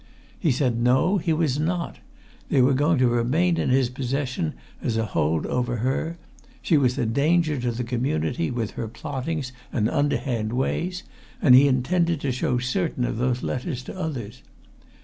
He 0.39 0.49
said 0.49 0.81
no, 0.81 1.19
he 1.19 1.31
was 1.31 1.59
not 1.59 1.99
they 2.49 2.59
were 2.59 2.73
going 2.73 2.97
to 2.97 3.07
remain 3.07 3.57
in 3.57 3.69
his 3.69 3.87
possession 3.91 4.55
as 4.81 4.97
a 4.97 5.05
hold 5.05 5.45
over 5.45 5.75
her; 5.75 6.17
she 6.63 6.75
was 6.75 6.97
a 6.97 7.05
danger 7.05 7.59
to 7.61 7.69
the 7.71 7.83
community 7.83 8.49
with 8.49 8.71
her 8.71 8.87
plottings 8.87 9.51
and 9.71 9.87
underhand 9.87 10.53
ways, 10.53 11.03
and 11.39 11.53
he 11.53 11.67
intended 11.67 12.19
to 12.21 12.31
show 12.31 12.57
certain 12.57 13.05
of 13.05 13.19
those 13.19 13.43
letters 13.43 13.83
to 13.83 13.95
others. 13.95 14.41